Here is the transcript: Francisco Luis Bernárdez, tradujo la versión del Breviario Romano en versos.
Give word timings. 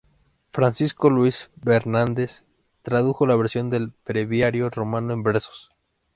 Francisco 0.51 1.11
Luis 1.11 1.51
Bernárdez, 1.57 2.43
tradujo 2.81 3.27
la 3.27 3.35
versión 3.35 3.69
del 3.69 3.93
Breviario 4.03 4.71
Romano 4.71 5.13
en 5.13 5.21
versos. 5.21 5.69